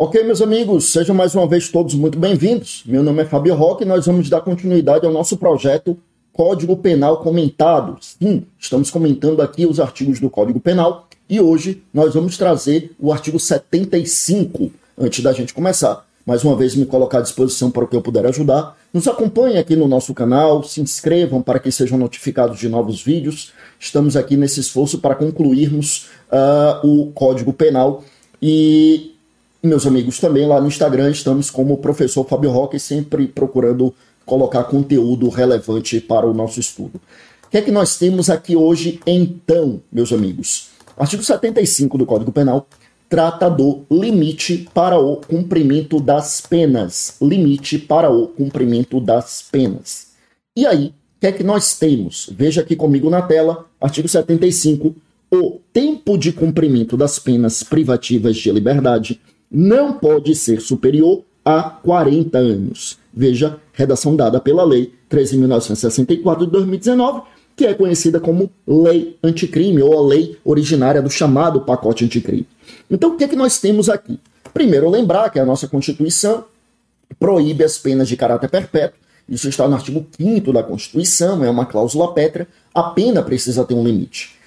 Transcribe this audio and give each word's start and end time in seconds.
Ok, 0.00 0.22
meus 0.22 0.40
amigos, 0.40 0.92
sejam 0.92 1.12
mais 1.12 1.34
uma 1.34 1.44
vez 1.44 1.70
todos 1.70 1.92
muito 1.92 2.20
bem-vindos. 2.20 2.84
Meu 2.86 3.02
nome 3.02 3.20
é 3.20 3.24
Fabio 3.24 3.56
Roque 3.56 3.82
e 3.82 3.84
nós 3.84 4.06
vamos 4.06 4.30
dar 4.30 4.40
continuidade 4.42 5.04
ao 5.04 5.10
nosso 5.10 5.36
projeto 5.36 5.98
Código 6.32 6.76
Penal 6.76 7.16
Comentado. 7.16 7.96
Sim, 8.00 8.44
estamos 8.56 8.92
comentando 8.92 9.42
aqui 9.42 9.66
os 9.66 9.80
artigos 9.80 10.20
do 10.20 10.30
Código 10.30 10.60
Penal 10.60 11.08
e 11.28 11.40
hoje 11.40 11.82
nós 11.92 12.14
vamos 12.14 12.36
trazer 12.36 12.92
o 12.96 13.12
artigo 13.12 13.40
75. 13.40 14.70
Antes 14.96 15.20
da 15.20 15.32
gente 15.32 15.52
começar, 15.52 16.06
mais 16.24 16.44
uma 16.44 16.54
vez 16.54 16.76
me 16.76 16.86
colocar 16.86 17.18
à 17.18 17.22
disposição 17.22 17.68
para 17.68 17.82
o 17.82 17.88
que 17.88 17.96
eu 17.96 18.00
puder 18.00 18.24
ajudar. 18.24 18.78
Nos 18.94 19.08
acompanhem 19.08 19.58
aqui 19.58 19.74
no 19.74 19.88
nosso 19.88 20.14
canal, 20.14 20.62
se 20.62 20.80
inscrevam 20.80 21.42
para 21.42 21.58
que 21.58 21.72
sejam 21.72 21.98
notificados 21.98 22.60
de 22.60 22.68
novos 22.68 23.02
vídeos. 23.02 23.52
Estamos 23.80 24.16
aqui 24.16 24.36
nesse 24.36 24.60
esforço 24.60 25.00
para 25.00 25.16
concluirmos 25.16 26.06
uh, 26.30 26.86
o 26.86 27.10
Código 27.10 27.52
Penal 27.52 28.04
e 28.40 29.17
meus 29.62 29.86
amigos 29.86 30.18
também 30.18 30.46
lá 30.46 30.60
no 30.60 30.68
Instagram 30.68 31.10
estamos 31.10 31.50
como 31.50 31.78
professor 31.78 32.24
Fábio 32.24 32.50
Roque, 32.50 32.78
sempre 32.78 33.26
procurando 33.26 33.94
colocar 34.24 34.64
conteúdo 34.64 35.28
relevante 35.28 36.00
para 36.00 36.26
o 36.26 36.34
nosso 36.34 36.60
estudo. 36.60 37.00
O 37.46 37.50
que 37.50 37.58
é 37.58 37.62
que 37.62 37.70
nós 37.70 37.98
temos 37.98 38.28
aqui 38.28 38.54
hoje, 38.54 39.00
então, 39.06 39.80
meus 39.90 40.12
amigos? 40.12 40.68
Artigo 40.96 41.22
75 41.22 41.96
do 41.96 42.04
Código 42.04 42.30
Penal 42.30 42.66
trata 43.08 43.48
do 43.48 43.84
limite 43.90 44.68
para 44.74 44.98
o 44.98 45.16
cumprimento 45.16 45.98
das 45.98 46.42
penas. 46.42 47.16
Limite 47.22 47.78
para 47.78 48.10
o 48.10 48.28
cumprimento 48.28 49.00
das 49.00 49.42
penas. 49.50 50.08
E 50.54 50.66
aí, 50.66 50.88
o 50.88 51.20
que 51.20 51.26
é 51.26 51.32
que 51.32 51.42
nós 51.42 51.78
temos? 51.78 52.28
Veja 52.32 52.60
aqui 52.60 52.76
comigo 52.76 53.08
na 53.08 53.22
tela, 53.22 53.64
artigo 53.80 54.06
75. 54.06 54.94
O 55.30 55.58
tempo 55.72 56.18
de 56.18 56.32
cumprimento 56.32 56.96
das 56.96 57.18
penas 57.18 57.62
privativas 57.62 58.36
de 58.36 58.52
liberdade 58.52 59.20
não 59.50 59.94
pode 59.94 60.34
ser 60.34 60.60
superior 60.60 61.22
a 61.44 61.62
40 61.62 62.38
anos. 62.38 62.98
Veja, 63.12 63.58
redação 63.72 64.14
dada 64.14 64.40
pela 64.40 64.64
Lei 64.64 64.92
13.964 65.10 66.40
de 66.40 66.50
2019, 66.50 67.22
que 67.56 67.66
é 67.66 67.74
conhecida 67.74 68.20
como 68.20 68.50
Lei 68.66 69.16
Anticrime, 69.22 69.82
ou 69.82 69.98
a 69.98 70.06
lei 70.06 70.36
originária 70.44 71.02
do 71.02 71.10
chamado 71.10 71.62
pacote 71.62 72.04
anticrime. 72.04 72.46
Então, 72.88 73.10
o 73.10 73.16
que 73.16 73.24
é 73.24 73.28
que 73.28 73.34
nós 73.34 73.58
temos 73.58 73.88
aqui? 73.88 74.20
Primeiro, 74.54 74.88
lembrar 74.88 75.30
que 75.30 75.40
a 75.40 75.44
nossa 75.44 75.66
Constituição 75.66 76.44
proíbe 77.18 77.64
as 77.64 77.78
penas 77.78 78.08
de 78.08 78.16
caráter 78.16 78.48
perpétuo. 78.48 78.98
Isso 79.28 79.48
está 79.48 79.66
no 79.66 79.74
artigo 79.74 80.06
5 80.18 80.52
da 80.52 80.62
Constituição, 80.62 81.44
é 81.44 81.50
uma 81.50 81.66
cláusula 81.66 82.14
pétrea. 82.14 82.46
A 82.72 82.84
pena 82.84 83.22
precisa 83.22 83.64
ter 83.64 83.74
um 83.74 83.84
limite. 83.84 84.37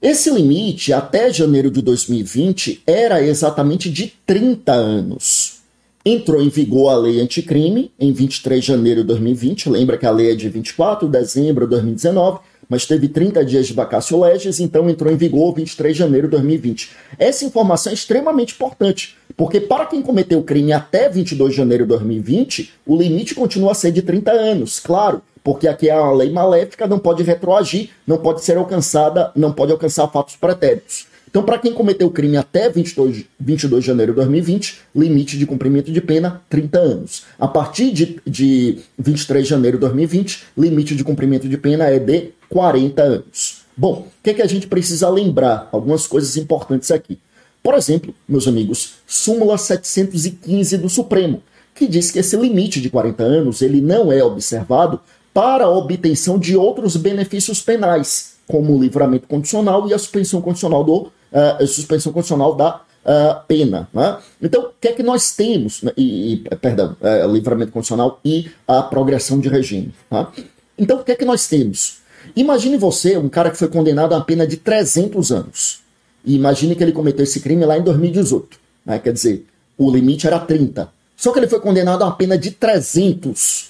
Esse 0.00 0.30
limite, 0.30 0.92
até 0.92 1.32
janeiro 1.32 1.72
de 1.72 1.82
2020, 1.82 2.84
era 2.86 3.20
exatamente 3.20 3.90
de 3.90 4.12
30 4.24 4.72
anos. 4.72 5.58
Entrou 6.04 6.40
em 6.40 6.48
vigor 6.48 6.90
a 6.90 6.96
lei 6.96 7.20
anticrime 7.20 7.90
em 7.98 8.12
23 8.12 8.60
de 8.60 8.68
janeiro 8.68 9.00
de 9.00 9.08
2020. 9.08 9.68
Lembra 9.68 9.98
que 9.98 10.06
a 10.06 10.10
lei 10.12 10.30
é 10.30 10.34
de 10.36 10.48
24 10.48 11.08
de 11.08 11.18
dezembro 11.18 11.66
de 11.66 11.72
2019, 11.72 12.38
mas 12.68 12.86
teve 12.86 13.08
30 13.08 13.44
dias 13.44 13.66
de 13.66 13.72
vacácio 13.72 14.20
legis, 14.20 14.60
então 14.60 14.88
entrou 14.88 15.12
em 15.12 15.16
vigor 15.16 15.52
23 15.52 15.92
de 15.92 15.98
janeiro 15.98 16.28
de 16.28 16.32
2020. 16.32 16.90
Essa 17.18 17.44
informação 17.44 17.90
é 17.90 17.94
extremamente 17.94 18.54
importante, 18.54 19.16
porque 19.36 19.60
para 19.60 19.86
quem 19.86 20.00
cometeu 20.00 20.38
o 20.38 20.44
crime 20.44 20.72
até 20.72 21.08
22 21.08 21.50
de 21.50 21.56
janeiro 21.56 21.82
de 21.84 21.88
2020, 21.88 22.72
o 22.86 22.96
limite 22.96 23.34
continua 23.34 23.72
a 23.72 23.74
ser 23.74 23.90
de 23.90 24.02
30 24.02 24.30
anos, 24.30 24.78
claro 24.78 25.22
porque 25.42 25.68
aqui 25.68 25.88
é 25.88 25.96
uma 25.98 26.12
lei 26.12 26.30
maléfica, 26.30 26.86
não 26.86 26.98
pode 26.98 27.22
retroagir, 27.22 27.90
não 28.06 28.18
pode 28.18 28.44
ser 28.44 28.56
alcançada, 28.56 29.30
não 29.34 29.52
pode 29.52 29.72
alcançar 29.72 30.08
fatos 30.08 30.36
pretéritos. 30.36 31.06
Então, 31.30 31.42
para 31.42 31.58
quem 31.58 31.74
cometeu 31.74 32.06
o 32.06 32.10
crime 32.10 32.38
até 32.38 32.70
22, 32.70 33.24
22 33.38 33.82
de 33.82 33.86
janeiro 33.86 34.12
de 34.12 34.16
2020, 34.16 34.80
limite 34.96 35.36
de 35.36 35.44
cumprimento 35.44 35.92
de 35.92 36.00
pena 36.00 36.40
30 36.48 36.78
anos. 36.78 37.24
A 37.38 37.46
partir 37.46 37.92
de, 37.92 38.18
de 38.26 38.78
23 38.98 39.44
de 39.44 39.50
janeiro 39.50 39.76
de 39.76 39.82
2020, 39.82 40.44
limite 40.56 40.96
de 40.96 41.04
cumprimento 41.04 41.46
de 41.46 41.58
pena 41.58 41.84
é 41.84 41.98
de 41.98 42.30
40 42.48 43.02
anos. 43.02 43.58
Bom, 43.76 44.08
o 44.08 44.22
que, 44.22 44.30
é 44.30 44.34
que 44.34 44.42
a 44.42 44.46
gente 44.46 44.66
precisa 44.66 45.08
lembrar? 45.10 45.68
Algumas 45.70 46.06
coisas 46.06 46.36
importantes 46.36 46.90
aqui. 46.90 47.18
Por 47.62 47.74
exemplo, 47.74 48.14
meus 48.26 48.48
amigos, 48.48 48.94
súmula 49.06 49.58
715 49.58 50.78
do 50.78 50.88
Supremo, 50.88 51.42
que 51.74 51.86
diz 51.86 52.10
que 52.10 52.18
esse 52.18 52.36
limite 52.36 52.80
de 52.80 52.88
40 52.88 53.22
anos 53.22 53.60
ele 53.60 53.80
não 53.80 54.10
é 54.10 54.24
observado 54.24 54.98
para 55.38 55.66
a 55.66 55.70
obtenção 55.70 56.36
de 56.36 56.56
outros 56.56 56.96
benefícios 56.96 57.62
penais, 57.62 58.38
como 58.44 58.76
o 58.76 58.82
livramento 58.82 59.28
condicional 59.28 59.88
e 59.88 59.94
a 59.94 59.98
suspensão 59.98 60.42
condicional, 60.42 60.82
do, 60.82 61.12
uh, 61.30 61.64
suspensão 61.64 62.12
condicional 62.12 62.56
da 62.56 62.74
uh, 62.74 63.46
pena. 63.46 63.88
Né? 63.94 64.18
Então, 64.42 64.62
o 64.62 64.70
que 64.80 64.88
é 64.88 64.92
que 64.92 65.02
nós 65.04 65.36
temos? 65.36 65.80
Né? 65.80 65.92
E, 65.96 66.32
e, 66.32 66.56
perdão, 66.56 66.96
uh, 67.00 67.32
livramento 67.32 67.70
condicional 67.70 68.18
e 68.24 68.50
a 68.66 68.82
progressão 68.82 69.38
de 69.38 69.48
regime. 69.48 69.94
Tá? 70.10 70.28
Então, 70.76 70.98
o 70.98 71.04
que 71.04 71.12
é 71.12 71.14
que 71.14 71.24
nós 71.24 71.46
temos? 71.46 71.98
Imagine 72.34 72.76
você, 72.76 73.16
um 73.16 73.28
cara 73.28 73.52
que 73.52 73.58
foi 73.58 73.68
condenado 73.68 74.14
a 74.14 74.16
uma 74.16 74.24
pena 74.24 74.44
de 74.44 74.56
300 74.56 75.30
anos. 75.30 75.82
E 76.24 76.34
imagine 76.34 76.74
que 76.74 76.82
ele 76.82 76.90
cometeu 76.90 77.22
esse 77.22 77.38
crime 77.38 77.64
lá 77.64 77.78
em 77.78 77.82
2018. 77.84 78.58
Né? 78.84 78.98
Quer 78.98 79.12
dizer, 79.12 79.46
o 79.78 79.88
limite 79.88 80.26
era 80.26 80.40
30. 80.40 80.90
Só 81.16 81.32
que 81.32 81.38
ele 81.38 81.46
foi 81.46 81.60
condenado 81.60 82.02
a 82.02 82.06
uma 82.06 82.16
pena 82.16 82.36
de 82.36 82.50
300. 82.50 83.67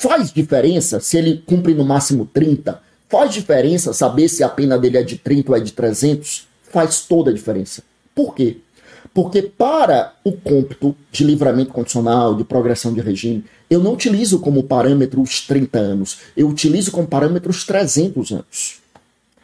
Faz 0.00 0.32
diferença 0.32 0.98
se 0.98 1.18
ele 1.18 1.42
cumpre 1.44 1.74
no 1.74 1.84
máximo 1.84 2.24
30? 2.24 2.80
Faz 3.06 3.34
diferença 3.34 3.92
saber 3.92 4.30
se 4.30 4.42
a 4.42 4.48
pena 4.48 4.78
dele 4.78 4.96
é 4.96 5.02
de 5.02 5.18
30 5.18 5.52
ou 5.52 5.58
é 5.58 5.60
de 5.60 5.74
300? 5.74 6.48
Faz 6.62 7.02
toda 7.02 7.30
a 7.30 7.34
diferença. 7.34 7.82
Por 8.14 8.34
quê? 8.34 8.56
Porque 9.12 9.42
para 9.42 10.14
o 10.24 10.32
cômputo 10.32 10.96
de 11.12 11.22
livramento 11.22 11.70
condicional, 11.70 12.34
de 12.34 12.44
progressão 12.44 12.94
de 12.94 13.02
regime, 13.02 13.44
eu 13.68 13.78
não 13.80 13.92
utilizo 13.92 14.38
como 14.38 14.62
parâmetro 14.62 15.20
os 15.20 15.46
30 15.46 15.78
anos, 15.78 16.20
eu 16.34 16.48
utilizo 16.48 16.90
como 16.90 17.06
parâmetro 17.06 17.50
os 17.50 17.66
300 17.66 18.32
anos. 18.32 18.78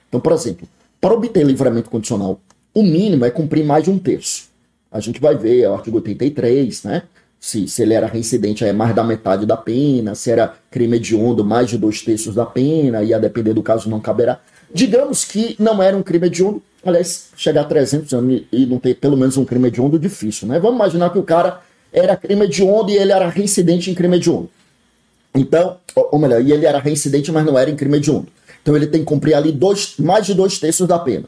Então, 0.08 0.20
por 0.20 0.32
exemplo, 0.32 0.66
para 0.98 1.12
obter 1.12 1.44
livramento 1.44 1.90
condicional, 1.90 2.40
o 2.72 2.82
mínimo 2.82 3.26
é 3.26 3.30
cumprir 3.30 3.62
mais 3.62 3.84
de 3.84 3.90
um 3.90 3.98
terço. 3.98 4.44
A 4.90 5.00
gente 5.00 5.20
vai 5.20 5.36
ver, 5.36 5.64
é 5.64 5.68
o 5.68 5.74
artigo 5.74 5.98
83, 5.98 6.82
né? 6.84 7.02
Se, 7.40 7.68
se 7.68 7.82
ele 7.82 7.94
era 7.94 8.06
reincidente, 8.06 8.64
é 8.64 8.72
mais 8.72 8.94
da 8.94 9.04
metade 9.04 9.46
da 9.46 9.56
pena, 9.56 10.14
se 10.14 10.30
era 10.30 10.54
crime 10.70 10.96
hediondo, 10.96 11.44
mais 11.44 11.68
de 11.68 11.78
dois 11.78 12.02
terços 12.02 12.34
da 12.34 12.44
pena, 12.44 13.02
e 13.02 13.14
a 13.14 13.18
depender 13.18 13.54
do 13.54 13.62
caso 13.62 13.88
não 13.88 14.00
caberá. 14.00 14.40
Digamos 14.72 15.24
que 15.24 15.54
não 15.58 15.82
era 15.82 15.96
um 15.96 16.02
crime 16.02 16.26
hediondo, 16.26 16.62
aliás, 16.84 17.28
chegar 17.36 17.62
a 17.62 17.64
300 17.64 18.12
anos 18.14 18.42
e 18.50 18.66
não 18.66 18.78
ter 18.78 18.94
pelo 18.94 19.16
menos 19.16 19.36
um 19.36 19.44
crime 19.44 19.68
hediondo, 19.68 19.98
difícil, 19.98 20.48
né? 20.48 20.58
Vamos 20.58 20.76
imaginar 20.76 21.10
que 21.10 21.18
o 21.18 21.22
cara 21.22 21.60
era 21.92 22.16
crime 22.16 22.44
hediondo 22.44 22.90
e 22.90 22.96
ele 22.96 23.12
era 23.12 23.28
reincidente 23.28 23.90
em 23.90 23.94
crime 23.94 24.16
hediondo. 24.16 24.50
Então, 25.34 25.76
ou 25.94 26.18
melhor, 26.18 26.42
e 26.42 26.50
ele 26.50 26.66
era 26.66 26.78
reincidente, 26.78 27.30
mas 27.30 27.44
não 27.44 27.58
era 27.58 27.70
em 27.70 27.76
crime 27.76 27.98
hediondo. 27.98 28.28
Então 28.62 28.74
ele 28.74 28.86
tem 28.86 29.00
que 29.00 29.06
cumprir 29.06 29.34
ali 29.34 29.52
dois, 29.52 29.94
mais 29.98 30.26
de 30.26 30.34
dois 30.34 30.58
terços 30.58 30.88
da 30.88 30.98
pena. 30.98 31.26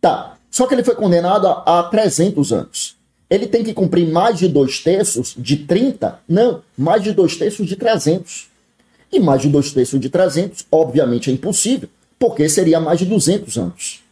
Tá, 0.00 0.36
só 0.50 0.66
que 0.66 0.74
ele 0.74 0.84
foi 0.84 0.94
condenado 0.94 1.46
a, 1.46 1.80
a 1.80 1.82
300 1.84 2.52
anos 2.52 3.03
ele 3.28 3.46
tem 3.46 3.64
que 3.64 3.72
cumprir 3.72 4.06
mais 4.06 4.38
de 4.38 4.48
dois 4.48 4.80
terços 4.80 5.34
de 5.36 5.56
30? 5.56 6.20
Não, 6.28 6.62
mais 6.76 7.02
de 7.02 7.12
dois 7.12 7.36
terços 7.36 7.66
de 7.66 7.76
300. 7.76 8.48
E 9.12 9.20
mais 9.20 9.42
de 9.42 9.48
dois 9.48 9.72
terços 9.72 10.00
de 10.00 10.08
300, 10.08 10.66
obviamente, 10.70 11.30
é 11.30 11.32
impossível, 11.32 11.88
porque 12.18 12.48
seria 12.48 12.80
mais 12.80 12.98
de 12.98 13.06
200 13.06 13.56
anos. 13.56 14.02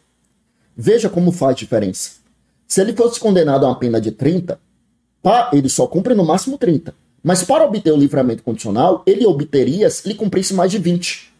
Veja 0.76 1.08
como 1.08 1.32
faz 1.32 1.56
diferença. 1.56 2.12
Se 2.66 2.80
ele 2.80 2.94
fosse 2.94 3.20
condenado 3.20 3.66
a 3.66 3.68
uma 3.68 3.78
pena 3.78 4.00
de 4.00 4.12
30, 4.12 4.58
ele 5.52 5.68
só 5.68 5.86
cumpre 5.86 6.14
no 6.14 6.24
máximo 6.24 6.56
30. 6.56 6.94
Mas 7.22 7.44
para 7.44 7.64
obter 7.64 7.92
o 7.92 7.96
livramento 7.96 8.42
condicional, 8.42 9.02
ele 9.06 9.26
obteria 9.26 9.88
se 9.90 10.06
ele 10.06 10.14
cumprisse 10.14 10.54
mais 10.54 10.70
de 10.70 10.78
20. 10.78 11.31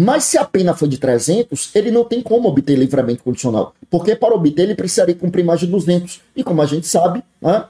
Mas 0.00 0.22
se 0.22 0.38
a 0.38 0.44
pena 0.44 0.76
for 0.76 0.86
de 0.86 0.96
300, 0.96 1.70
ele 1.74 1.90
não 1.90 2.04
tem 2.04 2.22
como 2.22 2.48
obter 2.48 2.78
livramento 2.78 3.24
condicional, 3.24 3.74
porque 3.90 4.14
para 4.14 4.32
obter 4.32 4.62
ele 4.62 4.76
precisaria 4.76 5.12
cumprir 5.12 5.44
mais 5.44 5.58
de 5.58 5.66
200. 5.66 6.20
E 6.36 6.44
como 6.44 6.62
a 6.62 6.66
gente 6.66 6.86
sabe, 6.86 7.20
né, 7.42 7.64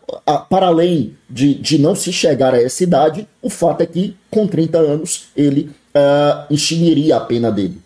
para 0.51 0.67
além 0.67 1.17
de, 1.31 1.55
de 1.55 1.79
não 1.79 1.95
se 1.95 2.13
chegar 2.13 2.53
a 2.53 2.63
essa 2.63 2.85
idade, 2.85 3.27
o 3.41 3.49
fato 3.49 3.81
é 3.81 3.87
que 3.87 4.15
com 4.31 4.47
30 4.47 4.77
anos 4.77 5.29
ele 5.35 5.71
uh, 5.95 6.53
extinguiria 6.53 7.17
a 7.17 7.21
pena 7.21 7.51
dele. 7.51 7.81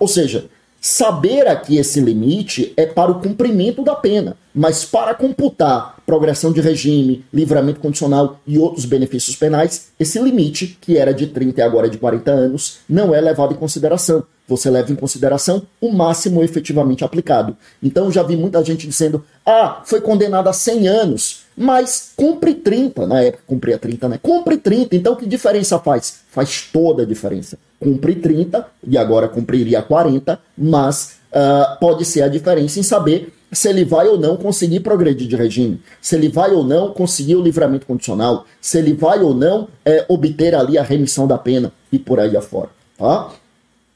Ou 0.00 0.08
seja, 0.08 0.46
Saber 0.86 1.48
aqui 1.48 1.78
esse 1.78 1.98
limite 1.98 2.74
é 2.76 2.84
para 2.84 3.10
o 3.10 3.18
cumprimento 3.18 3.82
da 3.82 3.94
pena, 3.94 4.36
mas 4.54 4.84
para 4.84 5.14
computar 5.14 5.96
progressão 6.04 6.52
de 6.52 6.60
regime, 6.60 7.24
livramento 7.32 7.80
condicional 7.80 8.38
e 8.46 8.58
outros 8.58 8.84
benefícios 8.84 9.34
penais, 9.34 9.86
esse 9.98 10.18
limite, 10.18 10.76
que 10.78 10.98
era 10.98 11.14
de 11.14 11.28
30 11.28 11.58
e 11.58 11.64
agora 11.64 11.86
é 11.86 11.90
de 11.90 11.96
40 11.96 12.30
anos, 12.30 12.80
não 12.86 13.14
é 13.14 13.20
levado 13.22 13.54
em 13.54 13.56
consideração. 13.56 14.24
Você 14.46 14.68
leva 14.68 14.92
em 14.92 14.94
consideração 14.94 15.62
o 15.80 15.90
máximo 15.90 16.44
efetivamente 16.44 17.02
aplicado. 17.02 17.56
Então 17.82 18.12
já 18.12 18.22
vi 18.22 18.36
muita 18.36 18.62
gente 18.62 18.86
dizendo: 18.86 19.24
ah, 19.46 19.80
foi 19.86 20.02
condenado 20.02 20.48
a 20.48 20.52
100 20.52 20.86
anos, 20.86 21.43
mas 21.56 22.12
cumpre 22.16 22.54
30. 22.54 23.06
Na 23.06 23.22
época 23.22 23.44
cumpria 23.46 23.78
30, 23.78 24.08
né? 24.08 24.18
Cumpre 24.22 24.56
30. 24.56 24.96
Então 24.96 25.16
que 25.16 25.26
diferença 25.26 25.78
faz? 25.78 26.20
Faz 26.30 26.68
toda 26.72 27.02
a 27.02 27.06
diferença. 27.06 27.58
Cumpre 27.78 28.14
30 28.14 28.66
e 28.86 28.96
agora 28.98 29.28
cumpriria 29.28 29.82
40, 29.82 30.38
mas 30.56 31.16
uh, 31.30 31.78
pode 31.78 32.04
ser 32.04 32.22
a 32.22 32.28
diferença 32.28 32.80
em 32.80 32.82
saber 32.82 33.32
se 33.54 33.68
ele 33.68 33.84
vai 33.84 34.08
ou 34.08 34.18
não 34.18 34.36
conseguir 34.36 34.80
progredir 34.80 35.28
de 35.28 35.36
regime, 35.36 35.80
se 36.00 36.16
ele 36.16 36.28
vai 36.28 36.50
ou 36.50 36.64
não 36.64 36.92
conseguir 36.92 37.36
o 37.36 37.42
livramento 37.42 37.86
condicional, 37.86 38.46
se 38.60 38.78
ele 38.78 38.92
vai 38.92 39.20
ou 39.20 39.32
não 39.32 39.68
é, 39.84 40.04
obter 40.08 40.54
ali 40.54 40.76
a 40.76 40.82
remissão 40.82 41.26
da 41.26 41.38
pena 41.38 41.72
e 41.92 41.98
por 41.98 42.18
aí 42.18 42.36
afora. 42.36 42.70
Tá? 42.98 43.30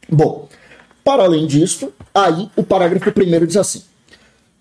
Bom, 0.09 0.49
para 1.05 1.25
além 1.25 1.47
disso, 1.47 1.93
aí 2.15 2.49
o 2.57 2.63
parágrafo 2.63 3.11
primeiro 3.13 3.47
diz 3.47 3.57
assim: 3.57 3.83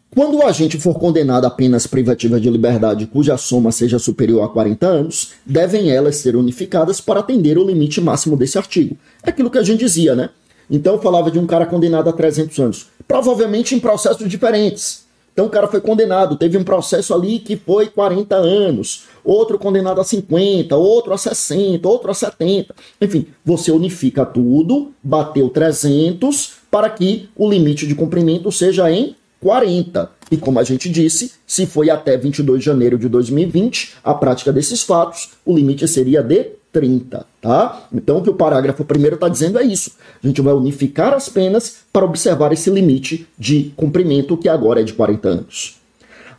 quando 0.09 0.37
o 0.37 0.45
agente 0.45 0.79
for 0.79 0.97
condenado 0.97 1.45
a 1.45 1.49
penas 1.49 1.85
privativas 1.85 2.41
de 2.41 2.49
liberdade 2.49 3.05
cuja 3.07 3.37
soma 3.37 3.71
seja 3.71 3.99
superior 3.99 4.43
a 4.43 4.47
40 4.47 4.87
anos, 4.87 5.33
devem 5.45 5.91
elas 5.91 6.15
ser 6.15 6.35
unificadas 6.35 7.01
para 7.01 7.19
atender 7.19 7.57
o 7.57 7.65
limite 7.65 7.99
máximo 7.99 8.37
desse 8.37 8.57
artigo. 8.57 8.97
É 9.21 9.29
aquilo 9.29 9.51
que 9.51 9.57
a 9.57 9.63
gente 9.63 9.79
dizia, 9.79 10.15
né? 10.15 10.29
Então 10.69 10.95
eu 10.95 11.01
falava 11.01 11.29
de 11.29 11.37
um 11.37 11.45
cara 11.45 11.65
condenado 11.65 12.09
a 12.09 12.13
300 12.13 12.59
anos, 12.59 12.87
provavelmente 13.07 13.75
em 13.75 13.79
processos 13.79 14.27
diferentes. 14.29 15.05
Então 15.33 15.45
o 15.45 15.49
cara 15.49 15.67
foi 15.67 15.79
condenado, 15.79 16.35
teve 16.35 16.57
um 16.57 16.63
processo 16.63 17.13
ali 17.13 17.37
que 17.37 17.55
foi 17.55 17.87
40 17.87 18.35
anos, 18.35 19.03
outro 19.23 19.59
condenado 19.59 20.01
a 20.01 20.03
50, 20.03 20.75
outro 20.75 21.13
a 21.13 21.17
60, 21.17 21.87
outro 21.87 22.09
a 22.09 22.13
70. 22.13 22.73
Enfim, 22.99 23.27
você 23.45 23.71
unifica 23.71 24.25
tudo, 24.25 24.91
bateu 25.03 25.49
300 25.49 26.53
para 26.71 26.89
que 26.89 27.29
o 27.35 27.47
limite 27.47 27.85
de 27.85 27.93
cumprimento 27.93 28.51
seja 28.51 28.89
em 28.91 29.15
40. 29.41 30.09
E 30.31 30.37
como 30.37 30.59
a 30.59 30.63
gente 30.63 30.89
disse, 30.89 31.31
se 31.45 31.65
foi 31.65 31.89
até 31.89 32.17
22 32.17 32.59
de 32.59 32.65
janeiro 32.65 32.97
de 32.97 33.07
2020 33.07 33.95
a 34.03 34.13
prática 34.13 34.51
desses 34.51 34.81
fatos, 34.81 35.29
o 35.45 35.55
limite 35.55 35.87
seria 35.87 36.21
de 36.21 36.51
30, 36.71 37.25
tá? 37.41 37.87
Então 37.93 38.17
o 38.17 38.23
que 38.23 38.29
o 38.29 38.33
parágrafo 38.33 38.83
primeiro 38.83 39.15
está 39.15 39.29
dizendo 39.29 39.57
é 39.57 39.63
isso. 39.63 39.91
A 40.23 40.27
gente 40.27 40.41
vai 40.41 40.53
unificar 40.53 41.13
as 41.13 41.29
penas 41.29 41.77
para 41.91 42.05
observar 42.05 42.51
esse 42.51 42.69
limite 42.69 43.27
de 43.37 43.71
cumprimento 43.75 44.37
que 44.37 44.49
agora 44.49 44.81
é 44.81 44.83
de 44.83 44.93
40 44.93 45.27
anos. 45.27 45.77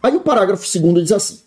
Aí 0.03 0.15
o 0.15 0.21
parágrafo 0.21 0.67
segundo 0.67 1.03
diz 1.03 1.13
assim: 1.13 1.39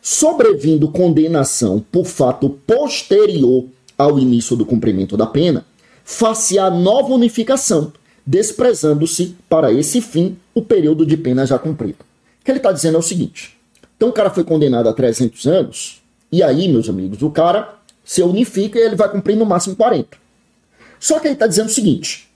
sobrevindo 0.00 0.88
condenação 0.88 1.84
por 1.92 2.06
fato 2.06 2.50
posterior 2.66 3.66
ao 3.98 4.18
início 4.18 4.56
do 4.56 4.64
cumprimento 4.64 5.16
da 5.16 5.26
pena, 5.26 5.66
face 6.04 6.58
a 6.58 6.70
nova 6.70 7.12
unificação, 7.12 7.92
desprezando-se 8.30 9.34
para 9.48 9.72
esse 9.72 10.00
fim 10.00 10.38
o 10.54 10.62
período 10.62 11.04
de 11.04 11.16
pena 11.16 11.44
já 11.44 11.58
cumprido. 11.58 11.98
O 12.40 12.44
que 12.44 12.50
ele 12.52 12.58
está 12.58 12.70
dizendo 12.70 12.94
é 12.94 12.98
o 13.00 13.02
seguinte: 13.02 13.58
então 13.96 14.08
o 14.08 14.12
cara 14.12 14.30
foi 14.30 14.44
condenado 14.44 14.88
a 14.88 14.92
300 14.92 15.46
anos, 15.46 16.00
e 16.30 16.40
aí, 16.40 16.68
meus 16.68 16.88
amigos, 16.88 17.22
o 17.22 17.30
cara 17.30 17.74
se 18.04 18.22
unifica 18.22 18.78
e 18.78 18.82
ele 18.82 18.94
vai 18.94 19.10
cumprir 19.10 19.36
no 19.36 19.44
máximo 19.44 19.74
40. 19.74 20.16
Só 21.00 21.18
que 21.18 21.26
ele 21.26 21.34
está 21.34 21.48
dizendo 21.48 21.66
o 21.66 21.72
seguinte: 21.72 22.30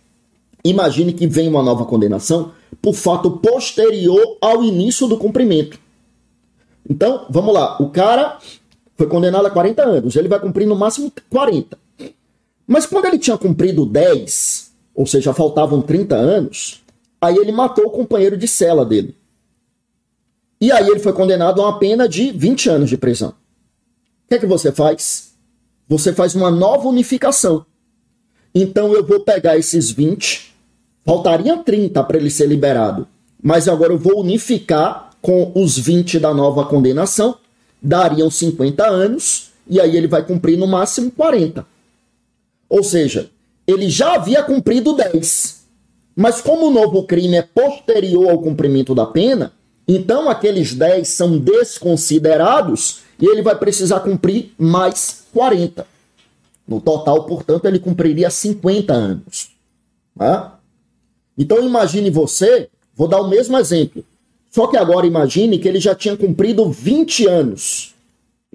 imagine 0.65 1.13
que 1.13 1.29
vem 1.29 1.47
uma 1.47 1.63
nova 1.63 1.85
condenação 1.85 2.51
por 2.83 2.95
fato 2.95 3.31
posterior 3.31 4.37
ao 4.41 4.65
início 4.65 5.07
do 5.07 5.17
cumprimento. 5.17 5.79
Então, 6.91 7.25
vamos 7.31 7.55
lá, 7.55 7.81
o 7.81 7.89
cara 7.91 8.39
foi 8.97 9.07
condenado 9.07 9.47
a 9.47 9.51
40 9.51 9.83
anos, 9.83 10.17
ele 10.17 10.27
vai 10.29 10.41
cumprir 10.41 10.67
no 10.67 10.75
máximo 10.75 11.13
40. 11.31 11.79
Mas 12.67 12.85
quando 12.85 13.05
ele 13.05 13.19
tinha 13.19 13.39
cumprido 13.39 13.87
10, 13.87 14.74
ou 14.95 15.07
seja, 15.07 15.35
faltavam 15.35 15.83
30 15.83 16.15
anos, 16.15 16.83
aí 17.21 17.37
ele 17.37 17.53
matou 17.53 17.87
o 17.87 17.91
companheiro 17.91 18.37
de 18.37 18.47
cela 18.47 18.85
dele. 18.85 19.17
E 20.61 20.71
aí 20.71 20.89
ele 20.89 21.01
foi 21.01 21.13
condenado 21.13 21.61
a 21.61 21.69
uma 21.69 21.79
pena 21.79 22.09
de 22.09 22.31
20 22.31 22.71
anos 22.71 22.89
de 22.89 22.97
prisão. 22.97 23.31
O 23.31 24.29
que 24.29 24.37
é 24.37 24.39
que 24.39 24.47
você 24.47 24.71
faz? 24.71 25.35
Você 25.89 26.13
faz 26.13 26.35
uma 26.35 26.51
nova 26.51 26.89
unificação. 26.89 27.67
Então 28.55 28.95
eu 28.95 29.05
vou 29.05 29.21
pegar 29.21 29.59
esses 29.59 29.91
20, 29.91 30.55
faltariam 31.05 31.63
30 31.63 32.03
para 32.05 32.17
ele 32.17 32.31
ser 32.31 32.47
liberado, 32.47 33.07
mas 33.43 33.69
agora 33.69 33.93
eu 33.93 33.99
vou 33.99 34.21
unificar 34.21 35.11
com 35.21 35.51
os 35.55 35.77
20 35.77 36.21
da 36.21 36.33
nova 36.33 36.65
condenação, 36.65 37.37
dariam 37.83 38.31
50 38.31 38.87
anos, 38.87 39.51
e 39.69 39.81
aí 39.81 39.97
ele 39.97 40.07
vai 40.07 40.25
cumprir 40.25 40.57
no 40.57 40.67
máximo 40.67 41.11
40. 41.11 41.67
Ou 42.69 42.83
seja, 42.83 43.31
ele 43.67 43.89
já 43.89 44.15
havia 44.15 44.43
cumprido 44.43 44.95
10. 44.95 45.65
Mas 46.17 46.41
como 46.41 46.67
o 46.67 46.71
novo 46.71 47.05
crime 47.05 47.37
é 47.37 47.43
posterior 47.43 48.31
ao 48.31 48.41
cumprimento 48.41 48.95
da 48.95 49.07
pena, 49.07 49.53
então 49.87 50.29
aqueles 50.31 50.75
10 50.75 51.07
são 51.09 51.39
desconsiderados 51.39 53.01
e 53.21 53.27
ele 53.27 53.43
vai 53.43 53.57
precisar 53.57 54.01
cumprir 54.01 54.53
mais 54.59 55.25
40. 55.33 55.87
No 56.67 56.81
total, 56.81 57.25
portanto, 57.25 57.67
ele 57.67 57.79
cumpriria 57.79 58.31
50 58.31 58.93
anos. 58.93 59.51
Tá? 60.17 60.59
Então 61.37 61.63
imagine 61.67 62.11
você, 62.11 62.69
vou 62.95 63.09
dar 63.09 63.21
o 63.21 63.29
mesmo 63.29 63.59
exemplo. 63.59 64.05
Só 64.51 64.69
que 64.69 64.77
agora 64.77 65.07
imagine 65.07 65.59
que 65.59 65.69
ele 65.69 65.81
já 65.81 65.95
tinha 65.95 66.17
cumprido 66.17 66.71
20 66.71 67.27
anos. 67.27 67.93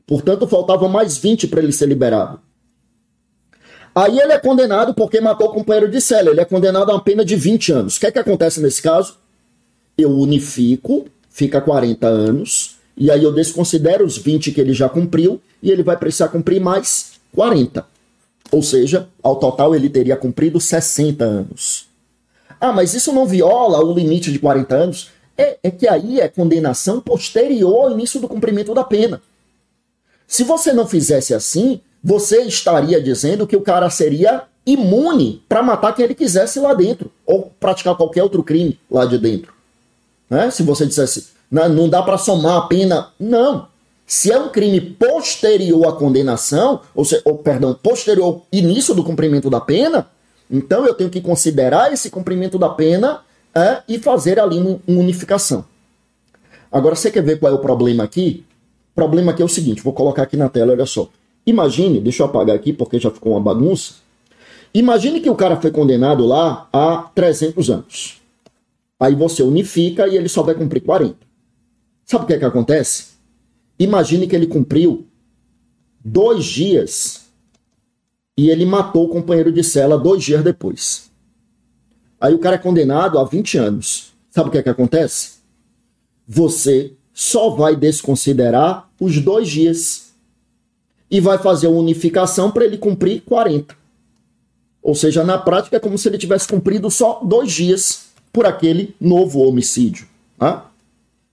Portanto, 0.07 0.47
faltavam 0.47 0.88
mais 0.88 1.17
20 1.17 1.47
para 1.47 1.61
ele 1.61 1.73
ser 1.73 1.88
liberado. 1.88 2.39
Aí 3.94 4.19
ele 4.19 4.33
é 4.33 4.39
condenado 4.39 4.94
porque 4.94 5.19
matou 5.19 5.50
o 5.50 5.53
companheiro 5.53 5.89
de 5.89 6.00
cela. 6.00 6.30
Ele 6.30 6.41
é 6.41 6.45
condenado 6.45 6.89
a 6.89 6.95
uma 6.95 7.03
pena 7.03 7.25
de 7.25 7.36
20 7.36 7.71
anos. 7.71 7.97
O 7.97 8.00
que 8.00 8.07
é 8.07 8.12
que 8.12 8.19
acontece 8.19 8.62
nesse 8.62 8.81
caso? 8.81 9.18
Eu 9.97 10.12
unifico, 10.12 11.06
fica 11.30 11.59
40 11.59 12.07
anos, 12.07 12.77
e 12.95 13.12
aí 13.12 13.24
eu 13.24 13.33
desconsidero 13.33 14.06
os 14.06 14.18
20 14.18 14.51
que 14.51 14.62
ele 14.62 14.74
já 14.74 14.88
cumpriu, 14.88 15.41
e 15.62 15.71
ele 15.71 15.83
vai 15.83 15.97
precisar 15.97 16.30
cumprir 16.30 16.62
mais 16.62 17.13
40. 17.33 17.86
Ou 18.51 18.63
seja, 18.63 19.07
ao 19.21 19.36
total 19.36 19.75
ele 19.75 19.89
teria 19.89 20.15
cumprido 20.15 20.59
60 20.59 21.24
anos. 21.24 21.88
Ah, 22.59 22.74
mas 22.74 22.94
isso 22.94 23.13
não 23.13 23.25
viola 23.25 23.83
o 23.83 23.94
limite 23.94 24.31
de 24.31 24.39
40 24.39 24.75
anos? 24.75 25.09
É, 25.38 25.57
é 25.63 25.71
que 25.71 25.88
aí 25.88 26.19
é 26.19 26.27
condenação 26.27 27.00
posterior 27.00 27.85
ao 27.85 27.92
início 27.92 28.19
do 28.19 28.27
cumprimento 28.27 28.74
da 28.74 28.83
pena. 28.83 29.21
Se 30.27 30.44
você 30.44 30.74
não 30.74 30.85
fizesse 30.85 31.33
assim, 31.33 31.81
você 32.04 32.44
estaria 32.44 33.01
dizendo 33.01 33.46
que 33.46 33.56
o 33.56 33.62
cara 33.62 33.90
seria 33.90 34.44
imune 34.66 35.44
para 35.50 35.63
matar 35.63 35.94
quem 35.94 36.06
ele 36.06 36.16
quisesse 36.16 36.60
lá 36.60 36.74
dentro, 36.74 37.12
ou 37.25 37.51
praticar 37.60 37.96
qualquer 37.96 38.24
outro 38.24 38.44
crime 38.44 38.80
lá 38.90 39.06
de 39.06 39.18
dentro. 39.18 39.54
Né? 40.30 40.51
Se 40.51 40.63
você 40.63 40.86
dissesse, 40.86 41.28
não, 41.50 41.90
dá 41.90 42.01
para 42.04 42.18
somar 42.18 42.57
a 42.57 42.62
pena. 42.62 43.10
Não. 43.19 43.68
Se 44.06 44.31
é 44.31 44.40
um 44.40 44.50
crime 44.50 44.80
posterior 44.80 45.88
à 45.88 45.92
condenação, 45.92 46.81
ou, 46.96 47.04
se, 47.04 47.22
ou 47.25 47.38
perdão, 47.38 47.74
posterior 47.74 48.25
ao 48.25 48.48
início 48.52 48.94
do 48.94 49.04
cumprimento 49.04 49.50
da 49.50 49.60
pena, 49.60 50.07
então 50.50 50.86
eu 50.86 50.94
tenho 50.94 51.10
que 51.10 51.22
considerar 51.22 51.92
esse 51.94 52.10
cumprimento 52.10 52.57
da 52.57 52.69
pena 52.69 53.22
é, 53.54 53.81
e 53.88 54.00
fazer 54.00 54.40
ali 54.40 54.57
uma 54.57 54.80
unificação. 54.88 55.66
Agora, 56.71 56.95
você 56.95 57.09
quer 57.12 57.23
ver 57.23 57.40
qual 57.40 57.52
é 57.52 57.56
o 57.56 57.59
problema 57.59 58.04
aqui? 58.04 58.44
O 58.92 58.95
problema 58.95 59.31
aqui 59.31 59.42
é 59.42 59.45
o 59.45 59.50
seguinte, 59.50 59.81
vou 59.81 59.94
colocar 59.94 60.23
aqui 60.23 60.38
na 60.38 60.50
tela, 60.50 60.71
olha 60.71 60.85
só. 60.85 61.07
Imagine, 61.49 61.99
deixa 61.99 62.21
eu 62.21 62.27
apagar 62.27 62.56
aqui 62.56 62.71
porque 62.71 62.99
já 62.99 63.09
ficou 63.09 63.31
uma 63.31 63.41
bagunça. 63.41 63.95
Imagine 64.71 65.19
que 65.19 65.29
o 65.29 65.35
cara 65.35 65.59
foi 65.59 65.71
condenado 65.71 66.23
lá 66.25 66.69
a 66.71 67.09
300 67.15 67.71
anos. 67.71 68.21
Aí 68.99 69.15
você 69.15 69.41
unifica 69.41 70.07
e 70.07 70.15
ele 70.15 70.29
só 70.29 70.44
vai 70.44 70.53
cumprir 70.53 70.81
40. 70.81 71.15
Sabe 72.06 72.23
o 72.23 72.27
que 72.27 72.33
é 72.33 72.39
que 72.39 72.45
acontece? 72.45 73.07
Imagine 73.79 74.27
que 74.27 74.35
ele 74.35 74.45
cumpriu 74.45 75.07
dois 76.06 76.45
dias 76.45 77.25
e 78.37 78.51
ele 78.51 78.65
matou 78.65 79.06
o 79.06 79.09
companheiro 79.09 79.51
de 79.51 79.63
cela 79.63 79.97
dois 79.97 80.23
dias 80.23 80.44
depois. 80.44 81.09
Aí 82.21 82.33
o 82.35 82.39
cara 82.39 82.57
é 82.57 82.59
condenado 82.59 83.18
a 83.18 83.23
20 83.23 83.57
anos. 83.57 84.13
Sabe 84.29 84.49
o 84.49 84.51
que 84.51 84.59
é 84.59 84.63
que 84.63 84.69
acontece? 84.69 85.39
Você 86.27 86.94
só 87.11 87.49
vai 87.49 87.75
desconsiderar 87.75 88.87
os 88.99 89.19
dois 89.19 89.49
dias 89.49 90.08
e 91.09 91.19
vai 91.19 91.37
fazer 91.37 91.68
uma 91.68 91.80
unificação 91.80 92.51
para 92.51 92.66
ele 92.66 92.78
cumprir 92.78 93.21
40. 93.21 93.75
Ou 94.81 94.95
seja, 94.95 95.23
na 95.23 95.37
prática 95.37 95.78
é 95.78 95.80
como 95.80 95.97
se 95.97 96.07
ele 96.07 96.18
tivesse 96.18 96.47
cumprido 96.47 96.89
só 96.89 97.21
dois 97.23 97.51
dias 97.51 98.09
por 98.31 98.45
aquele 98.45 98.95
novo 98.99 99.39
homicídio. 99.39 100.07
Tá? 100.37 100.69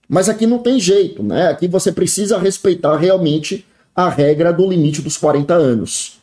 Mas 0.07 0.29
aqui 0.29 0.45
não 0.45 0.59
tem 0.59 0.79
jeito, 0.79 1.21
né? 1.21 1.47
Aqui 1.47 1.67
você 1.67 1.91
precisa 1.91 2.37
respeitar 2.37 2.97
realmente 2.97 3.65
a 3.95 4.09
regra 4.09 4.53
do 4.53 4.67
limite 4.67 5.01
dos 5.01 5.17
40 5.17 5.53
anos. 5.53 6.19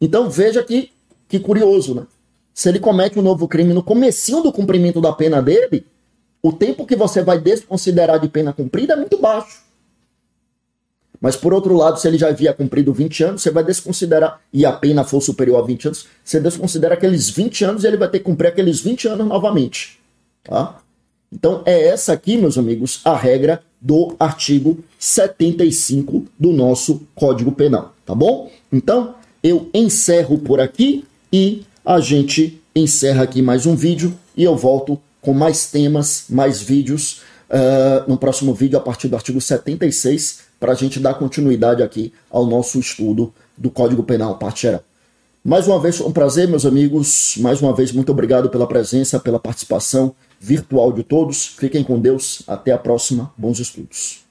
Então 0.00 0.28
veja 0.30 0.62
que, 0.62 0.90
que 1.28 1.38
curioso, 1.38 1.94
né? 1.94 2.06
Se 2.52 2.68
ele 2.68 2.78
comete 2.78 3.18
um 3.18 3.22
novo 3.22 3.46
crime 3.46 3.72
no 3.72 3.82
comecinho 3.82 4.42
do 4.42 4.52
cumprimento 4.52 5.00
da 5.00 5.12
pena 5.12 5.40
dele, 5.40 5.86
o 6.42 6.52
tempo 6.52 6.86
que 6.86 6.96
você 6.96 7.22
vai 7.22 7.38
desconsiderar 7.38 8.18
de 8.18 8.28
pena 8.28 8.52
cumprida 8.52 8.94
é 8.94 8.96
muito 8.96 9.18
baixo. 9.18 9.62
Mas 11.20 11.36
por 11.36 11.52
outro 11.52 11.76
lado, 11.76 12.00
se 12.00 12.08
ele 12.08 12.16
já 12.16 12.28
havia 12.28 12.52
cumprido 12.54 12.92
20 12.92 13.24
anos, 13.24 13.42
você 13.42 13.50
vai 13.50 13.62
desconsiderar, 13.62 14.40
e 14.52 14.64
a 14.64 14.72
pena 14.72 15.04
for 15.04 15.20
superior 15.20 15.62
a 15.62 15.66
20 15.66 15.86
anos, 15.86 16.06
você 16.24 16.40
desconsidera 16.40 16.94
aqueles 16.94 17.28
20 17.28 17.64
anos 17.64 17.84
e 17.84 17.86
ele 17.86 17.98
vai 17.98 18.08
ter 18.08 18.20
que 18.20 18.24
cumprir 18.24 18.48
aqueles 18.48 18.80
20 18.80 19.08
anos 19.08 19.26
novamente. 19.26 20.00
Tá? 20.42 20.80
Então 21.30 21.62
é 21.66 21.88
essa 21.88 22.12
aqui, 22.12 22.36
meus 22.36 22.56
amigos, 22.56 23.00
a 23.04 23.14
regra 23.14 23.62
do 23.80 24.16
artigo 24.18 24.78
75 24.98 26.26
do 26.38 26.52
nosso 26.52 27.02
Código 27.14 27.52
Penal, 27.52 27.94
tá 28.04 28.14
bom? 28.14 28.50
Então, 28.72 29.14
eu 29.42 29.70
encerro 29.72 30.38
por 30.38 30.60
aqui 30.60 31.04
e 31.32 31.62
a 31.84 32.00
gente 32.00 32.60
encerra 32.74 33.22
aqui 33.22 33.40
mais 33.40 33.66
um 33.66 33.74
vídeo 33.74 34.14
e 34.36 34.44
eu 34.44 34.56
volto 34.56 35.00
com 35.20 35.32
mais 35.32 35.70
temas, 35.70 36.24
mais 36.28 36.60
vídeos 36.60 37.22
uh, 37.50 38.08
no 38.08 38.16
próximo 38.16 38.54
vídeo 38.54 38.78
a 38.78 38.80
partir 38.80 39.08
do 39.08 39.16
artigo 39.16 39.40
76 39.40 40.40
para 40.58 40.72
a 40.72 40.74
gente 40.74 41.00
dar 41.00 41.14
continuidade 41.14 41.82
aqui 41.82 42.12
ao 42.30 42.46
nosso 42.46 42.78
estudo 42.78 43.32
do 43.56 43.70
Código 43.70 44.02
Penal, 44.02 44.38
parte 44.38 44.62
geral. 44.62 44.82
Mais 45.42 45.66
uma 45.66 45.80
vez, 45.80 46.00
um 46.02 46.12
prazer, 46.12 46.46
meus 46.46 46.66
amigos. 46.66 47.34
Mais 47.38 47.62
uma 47.62 47.74
vez, 47.74 47.92
muito 47.92 48.12
obrigado 48.12 48.50
pela 48.50 48.66
presença, 48.66 49.18
pela 49.18 49.40
participação 49.40 50.14
virtual 50.38 50.92
de 50.92 51.02
todos. 51.02 51.46
Fiquem 51.46 51.82
com 51.82 51.98
Deus. 51.98 52.42
Até 52.46 52.72
a 52.72 52.78
próxima. 52.78 53.32
Bons 53.38 53.58
estudos. 53.58 54.29